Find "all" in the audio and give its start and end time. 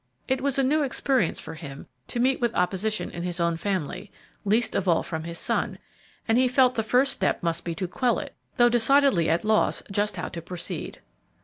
4.87-5.03